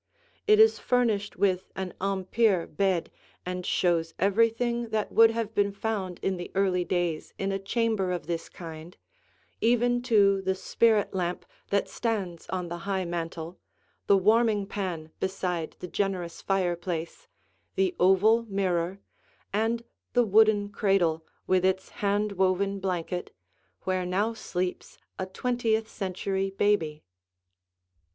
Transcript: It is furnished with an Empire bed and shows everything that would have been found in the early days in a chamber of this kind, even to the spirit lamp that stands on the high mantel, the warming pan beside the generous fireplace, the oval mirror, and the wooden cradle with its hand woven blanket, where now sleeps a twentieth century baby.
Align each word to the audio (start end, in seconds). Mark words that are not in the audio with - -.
It 0.47 0.59
is 0.59 0.79
furnished 0.79 1.35
with 1.37 1.71
an 1.75 1.93
Empire 2.01 2.65
bed 2.65 3.11
and 3.45 3.63
shows 3.63 4.15
everything 4.17 4.89
that 4.89 5.11
would 5.11 5.29
have 5.29 5.53
been 5.53 5.71
found 5.71 6.17
in 6.23 6.37
the 6.37 6.49
early 6.55 6.83
days 6.83 7.35
in 7.37 7.51
a 7.51 7.59
chamber 7.59 8.11
of 8.11 8.25
this 8.25 8.49
kind, 8.49 8.97
even 9.61 10.01
to 10.01 10.41
the 10.41 10.55
spirit 10.55 11.13
lamp 11.13 11.45
that 11.69 11.87
stands 11.87 12.49
on 12.49 12.67
the 12.67 12.79
high 12.79 13.05
mantel, 13.05 13.59
the 14.07 14.17
warming 14.17 14.65
pan 14.65 15.11
beside 15.19 15.75
the 15.81 15.87
generous 15.87 16.41
fireplace, 16.41 17.27
the 17.75 17.95
oval 17.99 18.41
mirror, 18.49 18.97
and 19.53 19.83
the 20.13 20.23
wooden 20.23 20.69
cradle 20.69 21.23
with 21.45 21.63
its 21.63 21.89
hand 21.89 22.31
woven 22.31 22.79
blanket, 22.79 23.35
where 23.81 24.03
now 24.07 24.33
sleeps 24.33 24.97
a 25.19 25.27
twentieth 25.27 25.87
century 25.87 26.49
baby. 26.49 27.03